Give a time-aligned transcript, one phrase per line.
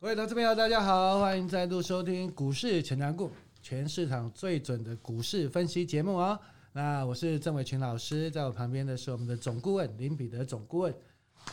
[0.00, 3.28] 各位投资朋友，大家好，欢迎再度收听股市强强滚，
[3.60, 6.38] 全市场最准的股市分析节目、哦。
[6.70, 10.94] 那我是郑伟群老师，在我旁边的是我们的总顾问林彼得总顾问。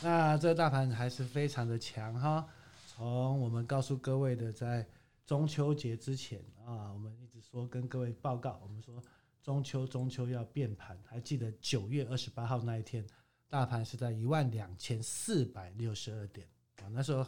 [0.04, 2.46] 那这个大盘还是非常的强哈。
[2.86, 4.86] 从我们告诉各位的，在
[5.26, 9.02] 中秋节之前啊，我们一直说跟各位报告，我们说
[9.42, 13.04] 中秋中秋要变盘，还记得九月二十八号那一天，
[13.50, 16.48] 大盘是在一万两千四百六十二点
[16.84, 17.26] 啊，那时候。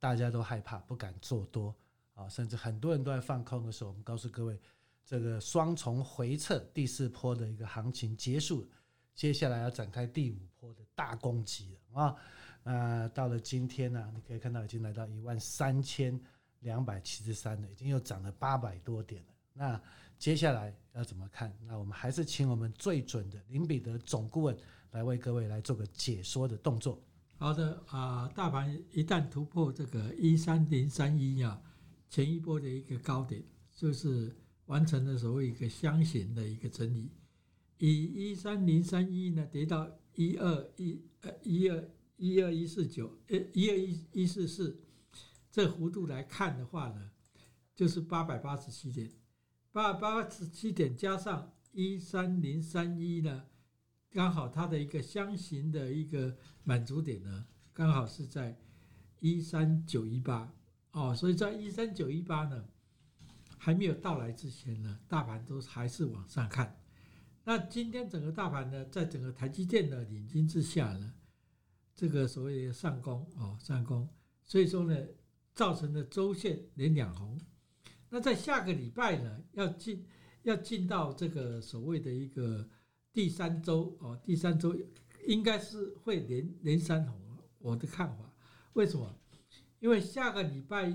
[0.00, 1.72] 大家都害怕，不敢做多
[2.14, 4.58] 啊，甚至很多人都在放空的时候，我们告诉各位，
[5.04, 8.66] 这个双重回撤第四波的一个行情结束，
[9.14, 12.16] 接下来要展开第五波的大攻击了啊！
[12.62, 16.18] 那到了今天呢，你可以看到已经来到一万三千
[16.60, 19.28] 两百七十三了，已经又涨了八百多点了。
[19.52, 19.82] 那
[20.18, 21.54] 接下来要怎么看？
[21.66, 24.56] 那我们还是请我们最准的林彼得总顾问
[24.92, 26.98] 来为各位来做个解说的动作。
[27.40, 31.58] 好的啊，大盘一旦突破这个一三零三一啊，
[32.10, 33.42] 前一波的一个高点，
[33.74, 37.10] 就是完成了所谓一个箱型的一个整理。
[37.78, 44.78] 以一三零三一呢跌到一二一呃一二一二一四九呃一二一一四四
[45.50, 47.10] 这幅度来看的话呢，
[47.74, 49.10] 就是八百八十七点，
[49.72, 53.46] 八百八十七点加上一三零三一呢。
[54.12, 58.58] 刚好它的一个箱型的一个满足点呢，刚好是在
[59.20, 60.52] 一三九一八
[60.90, 62.64] 哦，所以在一三九一八呢
[63.56, 66.76] 还没有到来之前呢，大盘都还是往上看。
[67.44, 71.14] 那今天整个大盘呢，在整个台积电的领军之下呢，
[71.94, 74.08] 这个所谓的上攻哦上攻，
[74.44, 75.06] 所以说呢，
[75.54, 77.40] 造成了周线连两红。
[78.08, 80.04] 那在下个礼拜呢，要进
[80.42, 82.68] 要进到这个所谓的一个。
[83.12, 84.76] 第三周哦，第三周
[85.26, 87.20] 应该是会连连三红，
[87.58, 88.32] 我的看法。
[88.74, 89.14] 为什么？
[89.80, 90.92] 因为下个礼拜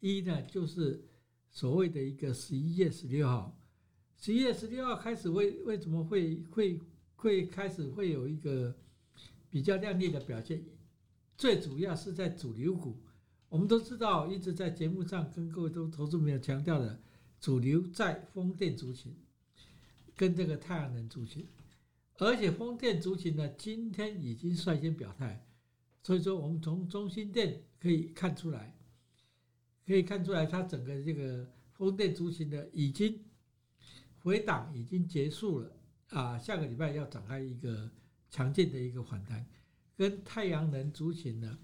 [0.00, 1.04] 一呢，就是
[1.50, 3.58] 所谓的一个十一月十六号。
[4.16, 6.80] 十一月十六号开始，为为什么会会
[7.16, 8.76] 会开始会有一个
[9.50, 10.64] 比较亮丽的表现？
[11.36, 12.96] 最主要是在主流股。
[13.48, 17.00] 我们都知道，一直在节目上跟各位都投资朋友强调的，
[17.40, 19.16] 主流在风电族群。
[20.18, 21.46] 跟这个太阳能族群，
[22.16, 25.46] 而且风电族群呢，今天已经率先表态，
[26.02, 28.76] 所以说我们从中心电可以看出来，
[29.86, 33.20] 可以看出来它整个这个风电族群呢，已经
[34.18, 35.72] 回档已经结束了
[36.08, 37.88] 啊，下个礼拜要展开一个
[38.28, 39.46] 强劲的一个反弹，
[39.96, 41.56] 跟太阳能族群呢，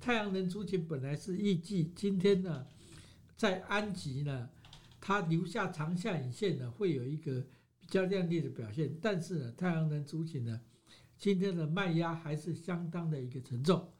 [0.00, 2.66] 太阳能族群本来是预计今天呢，
[3.36, 4.50] 在安吉呢，
[5.00, 7.46] 它留下长下影线呢，会有一个。
[7.92, 10.60] 较亮丽的表现，但是呢，太阳能族群呢，
[11.18, 13.92] 今天的卖压还是相当的一个沉重。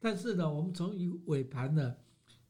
[0.00, 0.94] 但是呢，我们从
[1.26, 1.96] 尾盘呢，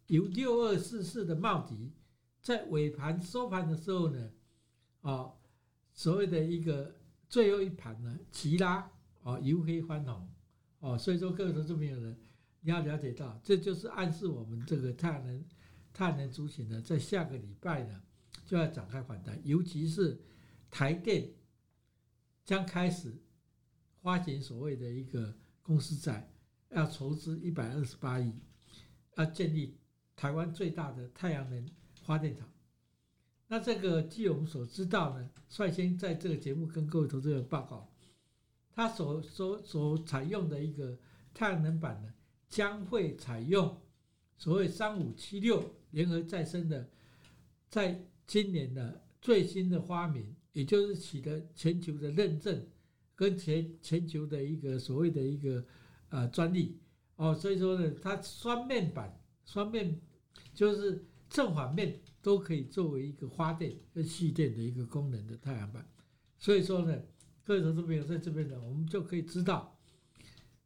[0.06, 1.92] 由六二四四的茂迪，
[2.40, 4.30] 在尾盘收盘的时候呢，
[5.02, 5.32] 啊，
[5.92, 6.94] 所谓的一个
[7.28, 8.90] 最后一盘呢，齐拉
[9.22, 10.28] 啊，由黑翻红，
[10.80, 12.16] 哦，所以说各位投资朋友呢，
[12.62, 15.44] 你要了解到，这就是暗示我们这个太阳能
[15.92, 18.02] 太阳能族群呢，在下个礼拜呢，
[18.46, 20.18] 就要展开反弹，尤其是。
[20.76, 21.32] 台电
[22.44, 23.10] 将开始
[24.02, 26.30] 发行所谓的一个公司债，
[26.68, 28.30] 要筹资一百二十八亿，
[29.14, 29.78] 要建立
[30.14, 31.66] 台湾最大的太阳能
[32.02, 32.46] 发电厂。
[33.48, 37.90] 那这个据我们所知道呢，率先在这个节目跟各位投资者报告，
[38.74, 40.98] 他所所所采用的一个
[41.32, 42.12] 太阳能板呢，
[42.50, 43.80] 将会采用
[44.36, 46.86] 所谓三五七六联合再生的，
[47.70, 50.36] 在今年的最新的发明。
[50.56, 52.66] 也就是取得全球的认证，
[53.14, 55.62] 跟全全球的一个所谓的一个
[56.08, 56.80] 呃专利。
[57.16, 60.00] 哦，所以说呢，它双面板双面
[60.54, 65.86] 就是正反面都可以作为一个发电跟蓄电的一个功能的太阳板，
[66.38, 67.02] 所以说呢，
[67.44, 69.78] 各位投资朋友在这边呢，我们就可以知道，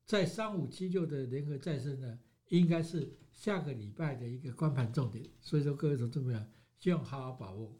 [0.04, 2.16] 在三五七六的联合再生呢，
[2.50, 6.41] 应该是下个礼拜的一个光盘重点，所以说各位投资朋友
[6.78, 7.76] 希望好好把握。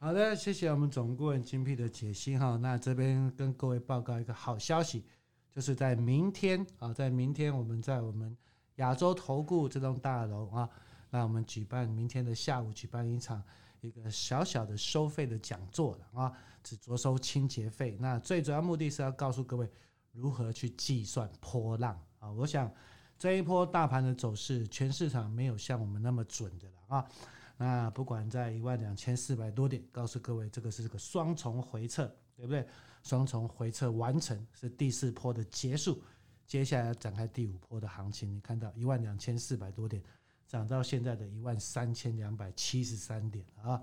[0.00, 2.56] 好的，谢谢我们总顾问精辟的解析哈。
[2.58, 5.04] 那这边跟各位报告一个好消息，
[5.50, 8.36] 就是在明天啊，在明天我们在我们
[8.76, 10.70] 亚洲投顾这栋大楼啊，
[11.10, 13.42] 那我们举办明天的下午举办一场
[13.80, 17.96] 一个小小的收费的讲座了啊，只着收清洁费。
[17.98, 19.68] 那最主要目的是要告诉各位
[20.12, 22.30] 如何去计算波浪啊。
[22.30, 22.72] 我想
[23.18, 27.08] 这一波大盘的走势，全市场没有像我们那么准的了啊。
[27.58, 32.66] 那不管在一万两千四百多点，告诉各位，这个是这个双重回撤，对不对？
[33.02, 36.00] 双重回撤完成是第四波的结束，
[36.46, 38.34] 接下来展开第五波的行情。
[38.34, 40.02] 你看到一万两千四百多点，
[40.46, 43.82] 涨到现在的一万三千两百七十三点啊，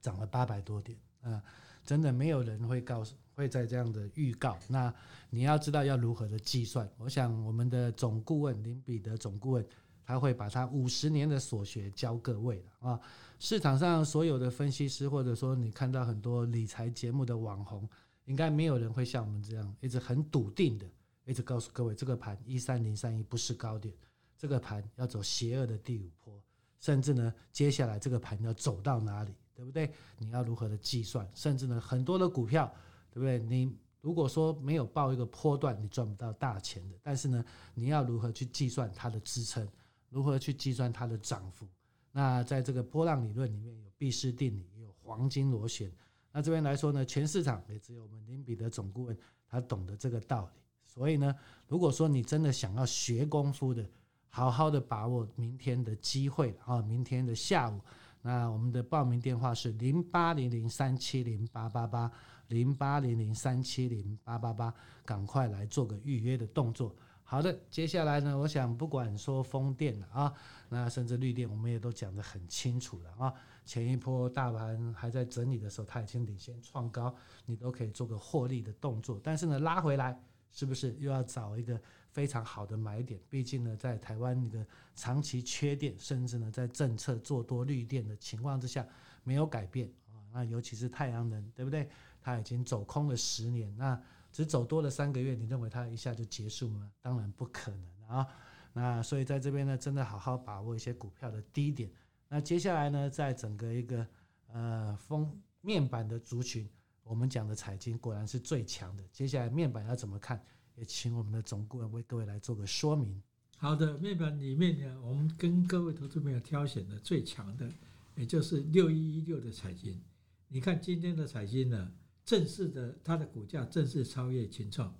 [0.00, 1.42] 涨了八百多点啊！
[1.84, 4.58] 真的没有人会告诉，会在这样的预告。
[4.68, 4.92] 那
[5.30, 6.86] 你要知道要如何的计算。
[6.98, 9.66] 我想我们的总顾问林彼得总顾问，
[10.08, 12.98] 他会把他五十年的所学教各位的啊。
[13.38, 17.86] 市场上所有的分析师，或者说你看到很多理财节目的网红，
[18.24, 20.86] 应该没有人会像我们这样一直很笃定的，
[21.26, 23.94] 一直告诉各位这个盘一三零三一不是高点，
[24.38, 26.42] 这个盘要走邪恶的第五波，
[26.80, 29.92] 甚至呢，接下来这个盘要走到哪里，对不对？
[30.16, 31.30] 你要如何的计算？
[31.34, 32.72] 甚至呢，很多的股票，
[33.10, 33.38] 对不对？
[33.40, 33.70] 你
[34.00, 36.96] 如果说没有报一个波段，你赚不到大钱的。
[37.02, 37.44] 但是呢，
[37.74, 39.68] 你要如何去计算它的支撑？
[40.08, 41.66] 如何去计算它的涨幅？
[42.12, 45.92] 那在这个波浪理论里面有毕氏定理，也有黄金螺旋。
[46.32, 49.16] 那这边来说呢，全市场也只有我们林彼得总顾问
[49.48, 50.60] 他懂得这个道理。
[50.86, 51.34] 所以呢，
[51.66, 53.88] 如果说你真的想要学功夫的，
[54.28, 57.80] 好好的把握明天的机会啊，明天的下午，
[58.22, 62.10] 那我们的报名电话是零八零零三七零八八八
[62.48, 64.74] 零八零零三七零八八八，
[65.04, 66.94] 赶快来做个预约的动作。
[67.30, 70.32] 好的，接下来呢，我想不管说风电啊，
[70.70, 73.34] 那甚至绿电，我们也都讲得很清楚了啊。
[73.66, 77.14] 前一波大盘还在整理的时候，它已经领先创高，
[77.44, 79.20] 你都可以做个获利的动作。
[79.22, 80.18] 但是呢，拉回来
[80.50, 81.78] 是不是又要找一个
[82.08, 83.20] 非常好的买点？
[83.28, 88.88] 毕竟呢，在台湾那个长期缺电，甚至呢，在政策做多绿电的情况之下
[89.22, 90.16] 没有改变啊。
[90.32, 91.90] 那尤其是太阳能，对不对？
[92.22, 94.00] 它已经走空了十年，那。
[94.30, 96.90] 只走多了三个月，你认为它一下就结束吗？
[97.00, 98.26] 当然不可能啊！
[98.72, 101.90] 那所以在这边呢，真的好好把握一些股票的低点。
[102.28, 104.06] 那接下来呢，在整个一个
[104.52, 106.68] 呃封面板的族群，
[107.02, 109.02] 我们讲的彩晶果然是最强的。
[109.12, 110.40] 接下来面板要怎么看？
[110.76, 113.20] 也请我们的总顾问为各位来做个说明。
[113.56, 117.68] 好的，面板里面呢，我们跟各位投资朋友挑选的最强的，
[118.14, 120.00] 也就是六一一六的彩晶。
[120.46, 121.90] 你看今天的彩晶呢？
[122.28, 124.94] 正式的，它的股价正式超越群创，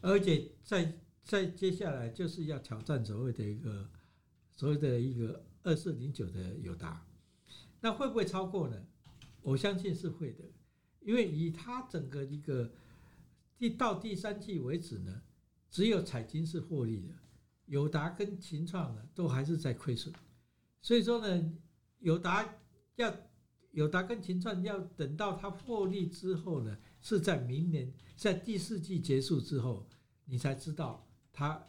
[0.00, 3.86] 而且在在接下来就是要挑战所谓的一个
[4.50, 7.06] 所谓的一个二四零九的友达，
[7.82, 8.82] 那会不会超过呢？
[9.42, 10.42] 我相信是会的，
[11.00, 12.72] 因为以它整个一个
[13.58, 15.20] 第到第三季为止呢，
[15.68, 17.14] 只有彩晶是获利的，
[17.66, 20.14] 友达跟群创呢都还是在亏损，
[20.80, 21.52] 所以说呢，
[21.98, 22.56] 友达
[22.96, 23.14] 要。
[23.72, 29.88] 友达跟群创要等到它获利之后呢，是在明年在第四季结束之后，
[30.24, 31.68] 你才知道它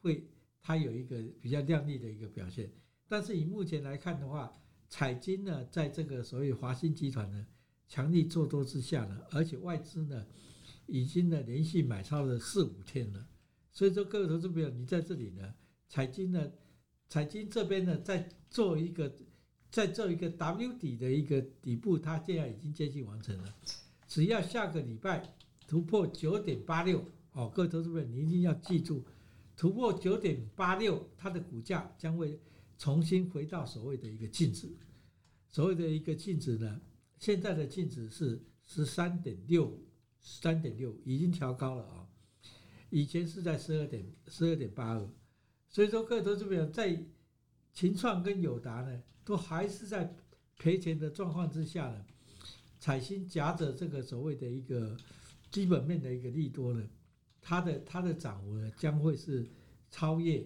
[0.00, 0.28] 会
[0.60, 2.72] 它有一个比较亮丽的一个表现。
[3.06, 4.52] 但是以目前来看的话，
[4.88, 7.46] 彩金呢，在这个所谓华新集团呢
[7.86, 10.26] 强力做多之下呢，而且外资呢
[10.86, 13.28] 已经呢连续买超了四五天了，
[13.70, 15.54] 所以说各位投资朋友，你在这里呢，
[15.88, 16.50] 彩金呢，
[17.08, 19.14] 彩金这边呢在做一个。
[19.72, 23.54] 在做一个 W 底的一个底部，它现在已经接近完成了。
[24.06, 25.34] 只要下个礼拜
[25.66, 27.02] 突破九点八六，
[27.32, 29.02] 哦，各位投资者你一定要记住，
[29.56, 32.38] 突破九点八六，它的股价将会
[32.76, 34.68] 重新回到所谓的一个净值。
[35.48, 36.78] 所谓的一个净值呢，
[37.18, 39.80] 现在的净值是十三点六，
[40.20, 42.06] 十三点六已经调高了啊，
[42.90, 45.08] 以前是在十二点十二点八二，
[45.70, 47.02] 所以说各位投资者在
[47.72, 49.02] 秦创跟友达呢。
[49.24, 50.14] 都还是在
[50.58, 52.04] 赔钱的状况之下呢，
[52.78, 54.96] 彩晶夹着这个所谓的一个
[55.50, 56.88] 基本面的一个利多呢，
[57.40, 59.48] 它的它的涨幅呢将会是
[59.90, 60.44] 超越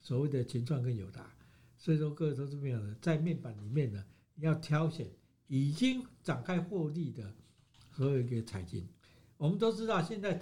[0.00, 1.34] 所谓的群创跟友达，
[1.76, 4.04] 所以说各位投资朋友呢，在面板里面呢，
[4.36, 5.08] 要挑选
[5.46, 7.34] 已经展开获利的
[7.92, 8.86] 所有一个彩金。
[9.36, 10.40] 我们都知道，现在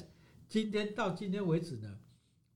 [0.48, 1.98] 今天到今天为止呢，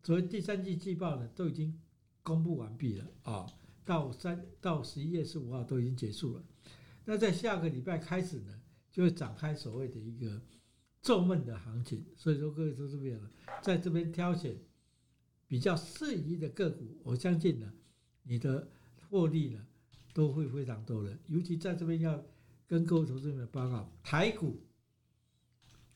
[0.02, 1.78] 所谓第三季季报呢都已经
[2.22, 3.46] 公布完毕了啊。
[3.90, 6.44] 到三到十一月十五号都已经结束了，
[7.04, 10.40] 那在下个礼拜开始呢，就会展开所谓的一个
[11.02, 12.06] 做梦的行情。
[12.14, 13.18] 所以说各位投资朋友，
[13.60, 14.56] 在这边挑选
[15.48, 17.72] 比较适宜的个股，我相信呢，
[18.22, 18.70] 你的
[19.08, 19.66] 获利呢
[20.14, 21.18] 都会非常多的。
[21.26, 22.24] 尤其在这边要
[22.68, 24.60] 跟各位投资朋友报告，台股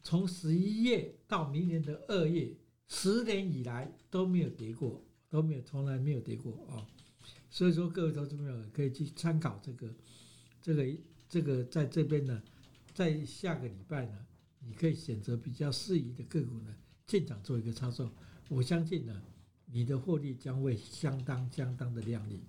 [0.02, 2.56] 从十一月到明年的二月，
[2.88, 6.84] 十年以来都没有跌过，都没有从来没有跌过啊。
[7.50, 9.88] 所以说，各位投资朋友可以去参考这个，
[10.60, 10.96] 这个，
[11.28, 12.42] 这个在这边呢，
[12.92, 14.26] 在下个礼拜呢，
[14.58, 16.74] 你可以选择比较适宜的个股呢
[17.06, 18.10] 进场做一个操作。
[18.48, 19.22] 我相信呢，
[19.66, 22.42] 你的获利将会相当相当的亮丽。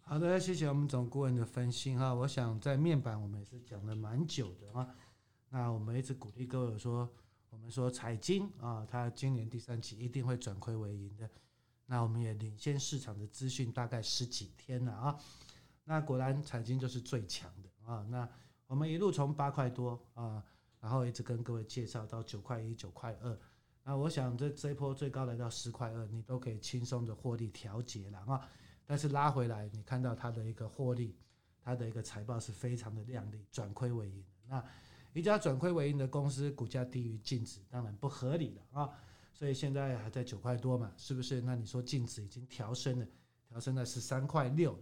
[0.00, 2.14] 好的，谢谢我们总顾问的分析哈。
[2.14, 4.94] 我想在面板我们也是讲了蛮久的啊，
[5.50, 7.10] 那我们一直鼓励各位说，
[7.50, 11.28] 我们说财经啊，它今年第三期一定会转亏为盈的。
[11.86, 15.18] 那我们也领先市场的资讯大概十几天了啊。
[15.84, 18.06] 那果然彩晶就是最强的啊。
[18.08, 18.28] 那
[18.66, 20.42] 我们一路从八块多啊，
[20.80, 23.38] 然后一直跟各位介绍到九块一、九块二。
[23.82, 28.48] 那我想这这一波最高来到十块二，你都可以轻松的获利调节了啊。
[28.86, 31.14] 但是拉回来，你看到它的一个获利，
[31.62, 34.24] 它的一个财报是非常的亮丽，转亏为盈。
[34.46, 34.64] 那
[35.12, 38.90] 一家转亏为盈的公司，股价低于净值，当然不合理了啊。
[39.34, 41.42] 所以现在还在九块多嘛，是不是？
[41.42, 43.06] 那你说净值已经调升了，
[43.48, 44.78] 调升到十三块六。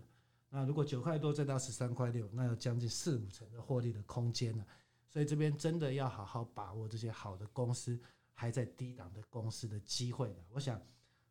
[0.49, 4.65] 那如果九块多再到十三块六，那有将近四五成的获利的空间了。
[5.09, 7.99] 所以这边真的要好好把握这些好的公司
[8.33, 10.37] 还在低档的公司的机会了。
[10.51, 10.81] 我想。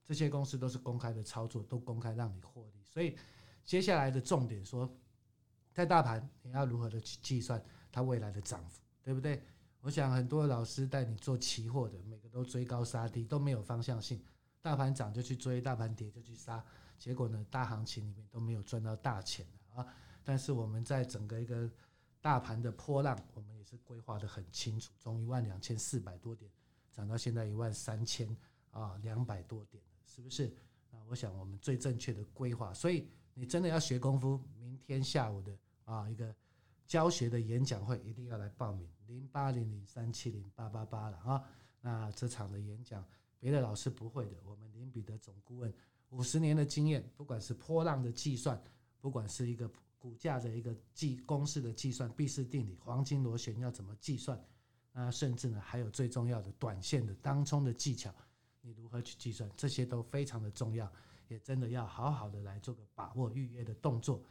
[0.03, 2.83] 这些公司都是公开的操作，都公开让你获利。
[2.83, 3.15] 所以
[3.63, 4.91] 接下来的重点说，
[5.71, 9.41] 在大盘你要如何的去计算它未来的涨幅，对不对？
[9.81, 14.23] 我想很多老师带你做期货的，每个都追高杀低，都没有方向性。
[14.61, 16.63] 大盘涨就去追，大盘跌就去杀，
[16.99, 19.85] 结果呢，大行情里面都没有赚到大钱啊。
[20.23, 21.69] 但是我们在整个一个
[22.21, 26.49] 大盘的波浪，我们也是规划得很清楚，从一万两千四百多点
[26.91, 28.35] 涨到现在一万三千
[28.69, 29.83] 啊两百多点。
[30.05, 30.53] 是不是？
[30.91, 36.35] 啊，我想我们最正确的规划，所以你真的要学功夫，明天下午的啊一个
[36.87, 41.43] 教学的演讲会一定要来报名，零八零零三七零八八八了啊。
[41.79, 43.03] 那这场的演讲，
[43.39, 45.73] 别的老师不会的，我们林彼得总顾问
[46.09, 48.61] 五十年的经验，不管是波浪的计算，
[48.99, 54.39] 不管是一个股价的一个计公式的计算，毕氏定理、黄金螺旋要怎么计算，
[54.91, 58.13] 那甚至呢还有最重要的短线的当冲的技巧。
[58.59, 59.49] 你如何去计算？
[59.57, 60.91] 这些都非常的重要，
[61.27, 64.21] 也真的要好好的来做个把握预约的动作。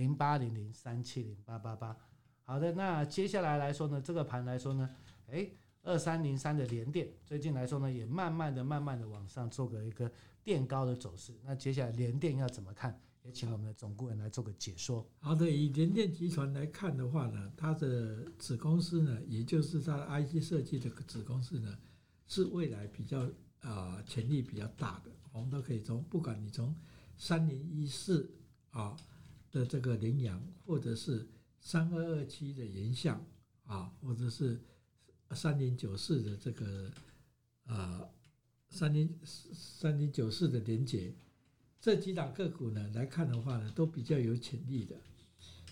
[0.00, 1.94] 零八零零三七零八八八。
[2.42, 4.88] 好的，那接下来来说呢，这个盘来说呢，
[5.26, 5.52] 诶，
[5.82, 10.10] 二三零三的联电最近来说呢，也慢慢的、慢慢的往上做个一个
[10.42, 11.38] 垫高的走势。
[11.44, 12.98] 那接下来联电要怎么看？
[13.22, 15.06] 也请我们的总顾问来做个解说。
[15.18, 21.78] 好的，以联电集团来看的话呢，它的子公司呢，也就是它的 IC 设计的子公司呢，
[22.26, 23.28] 是未来比较。
[23.60, 26.74] 啊，潜力比较大的，我们都可以从不管你从
[27.18, 28.34] 三零一四
[28.70, 28.96] 啊
[29.50, 31.28] 的这个羚羊，或者是
[31.60, 33.24] 三二二七的联想
[33.64, 34.60] 啊，或者是
[35.32, 36.90] 三零九四的这个
[37.64, 38.08] 啊
[38.68, 41.14] 三零三零九四的联杰，
[41.80, 44.96] 这几档个股呢来看的话呢，都比较有潜力的。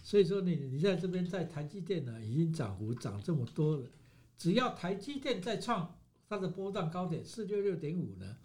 [0.03, 3.91] 所以说你你在这边在台积电呢已经涨幅涨这么多了，
[4.37, 5.95] 只要台积电再创。
[6.31, 8.37] 它的波段高点四六六点五呢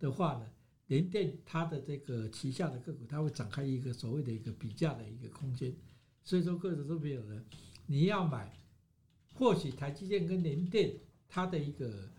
[0.00, 0.50] 的话呢，
[0.90, 5.72] 联电它的这个旗下的个股，它会展开一个所谓的一个比价的一个空间。
[6.24, 7.44] 所以说，各位都没有人，
[7.86, 8.52] 你要买，
[9.34, 10.92] 或许台积电跟联电
[11.28, 12.10] 它的一个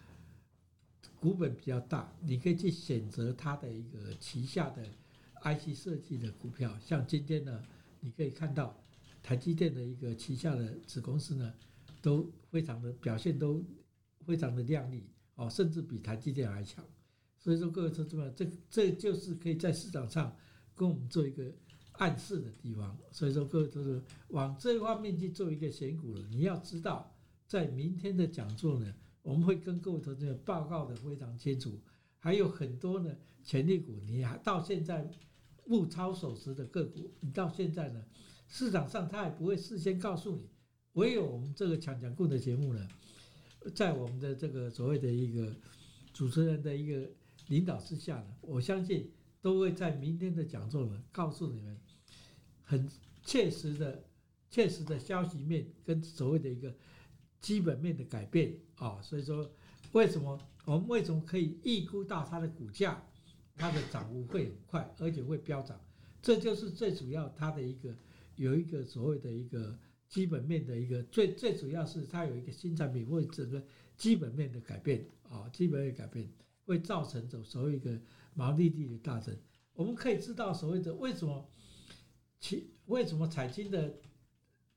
[1.19, 4.83] 股本比较大，你可以去选择它的一个旗下的
[5.43, 6.75] IC 设计的股票。
[6.79, 7.63] 像今天呢，
[7.99, 8.81] 你可以看到
[9.21, 11.53] 台积电的一个旗下的子公司呢，
[12.01, 13.63] 都非常的表现都。
[14.23, 16.85] 非常的亮丽哦，甚至比台积电还强，
[17.43, 20.33] 所以说各位投资者，这这就是可以在市场上
[20.75, 21.51] 跟我们做一个
[21.93, 22.95] 暗示的地方。
[23.11, 27.11] 所以说各位投资者往这方面去做一个选股了，你要知道，
[27.47, 28.93] 在明天的讲座呢，
[29.23, 31.79] 我们会跟各位投资者报告的非常清楚，
[32.19, 33.11] 还有很多呢
[33.43, 35.09] 潜力股，你还到现在
[35.65, 38.03] 物超所值的个股，你到现在呢
[38.47, 40.47] 市场上他也不会事先告诉你，
[40.93, 42.87] 唯有我们这个强强滚的节目呢。
[43.75, 45.55] 在我们的这个所谓的一个
[46.11, 47.07] 主持人的一个
[47.51, 51.77] 领导之下呢，我相信都会在明天的讲座呢，告诉你们
[52.63, 52.89] 很
[53.23, 54.03] 切实的、
[54.49, 56.73] 切实的消息面跟所谓的一个
[57.39, 59.01] 基本面的改变啊。
[59.01, 59.51] 所以说，
[59.91, 63.03] 为什么我们为什么可以预估到它的股价，
[63.55, 65.79] 它的涨幅会很快，而且会飙涨？
[66.21, 67.93] 这就是最主要它的一个
[68.35, 69.77] 有一个所谓的一个。
[70.11, 73.63] 基本面的一个最最主要是它有一个新产品或者整个
[73.95, 76.29] 基本面的改变啊，基本面改变
[76.65, 77.99] 会造成走所谓一个
[78.33, 79.37] 毛利率的大增。
[79.73, 81.49] 我们可以知道所谓的为什么
[82.39, 83.99] 其为什么彩晶的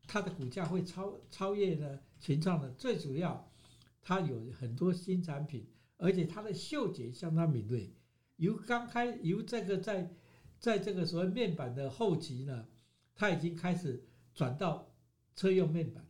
[0.06, 2.00] 它的股价会超超越呢？
[2.20, 3.50] 群创呢最主要
[4.02, 7.94] 它有很多新产品，而且它的嗅觉相当敏锐。
[8.36, 10.14] 由刚开由这个在
[10.58, 12.66] 在这个所谓面板的后期呢，
[13.14, 14.90] 它已经开始转到。
[15.36, 16.06] 车用面板，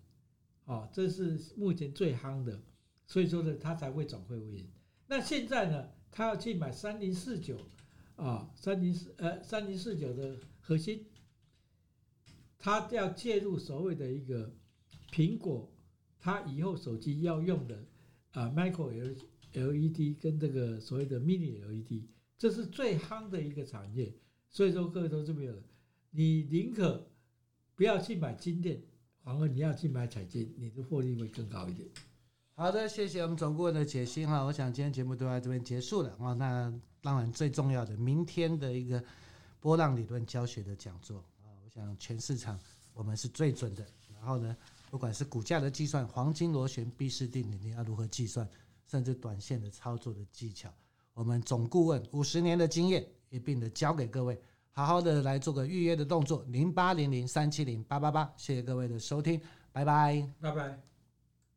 [0.66, 2.60] 哦，这是目前最夯的，
[3.06, 4.70] 所以说呢，它才会转亏为盈。
[5.14, 7.56] 那现在呢，他要去买三零四九，
[8.16, 11.06] 啊，三零四呃三零四九的核心，
[12.58, 14.52] 他要介入所谓的一个
[15.12, 15.72] 苹果，
[16.18, 17.86] 他以后手机要用的
[18.32, 18.90] 啊，Micro
[19.52, 24.12] LED 跟这个所谓的 Mini LED，这是最夯的一个产业。
[24.50, 25.62] 所以说，各位投资朋友，
[26.10, 27.08] 你宁可
[27.76, 28.82] 不要去买金电，
[29.22, 31.88] 反而你要去买彩晶，你的获利会更高一点。
[32.56, 34.44] 好的，谢谢我们总顾问的解析哈。
[34.44, 36.32] 我想今天节目都在这边结束了啊。
[36.34, 39.02] 那当然最重要的，明天的一个
[39.58, 42.56] 波浪理论教学的讲座啊，我想全市场
[42.92, 43.84] 我们是最准的。
[44.14, 44.56] 然后呢，
[44.88, 48.48] 不管是股价的计算、黄金螺旋毕氏定理，你要如何计算，
[48.88, 50.72] 甚至短线的操作的技巧，
[51.12, 58.32] 我们总顾问五十年的经验一并的教给各位，好好的来做个预约的动作，零八零零三七零八八八。
[58.36, 59.40] 谢谢各位的收听，
[59.72, 60.93] 拜拜，拜拜。